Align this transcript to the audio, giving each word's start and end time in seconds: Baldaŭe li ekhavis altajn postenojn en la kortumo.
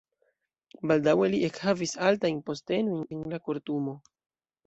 Baldaŭe 0.91 1.27
li 1.33 1.41
ekhavis 1.49 1.93
altajn 2.07 2.41
postenojn 2.49 3.05
en 3.17 3.23
la 3.35 3.41
kortumo. 3.51 3.97